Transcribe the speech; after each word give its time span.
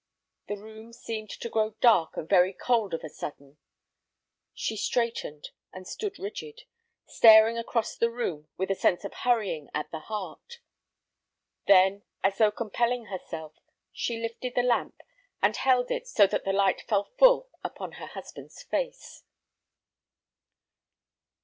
The 0.47 0.57
room 0.57 0.93
seemed 0.93 1.29
to 1.29 1.47
grow 1.47 1.75
dark 1.79 2.17
and 2.17 2.27
very 2.27 2.53
cold 2.53 2.95
of 2.95 3.03
a 3.03 3.07
sudden. 3.09 3.59
She 4.51 4.75
straightened, 4.75 5.49
and 5.71 5.87
stood 5.87 6.17
rigid, 6.17 6.63
staring 7.05 7.55
across 7.55 7.95
the 7.95 8.09
room 8.09 8.49
with 8.57 8.71
a 8.71 8.73
sense 8.75 9.05
of 9.05 9.13
hurrying 9.13 9.69
at 9.75 9.91
the 9.91 9.99
heart. 9.99 10.57
Then, 11.67 12.01
as 12.23 12.39
though 12.39 12.49
compelling 12.49 13.05
herself, 13.13 13.53
she 13.93 14.17
lifted 14.19 14.55
the 14.55 14.63
lamp, 14.63 14.95
and 15.39 15.55
held 15.55 15.91
it 15.91 16.07
so 16.07 16.25
that 16.25 16.45
the 16.45 16.51
light 16.51 16.81
fell 16.81 17.03
full 17.19 17.51
upon 17.63 17.91
her 17.91 18.07
husband's 18.07 18.63
face. 18.63 19.23